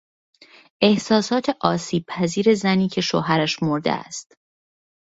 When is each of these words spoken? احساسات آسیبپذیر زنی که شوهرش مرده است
احساسات 0.81 1.45
آسیبپذیر 1.59 2.53
زنی 2.55 2.87
که 2.87 3.01
شوهرش 3.01 3.63
مرده 3.63 3.91
است 3.91 4.35